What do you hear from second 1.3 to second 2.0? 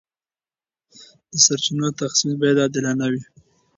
سرچینو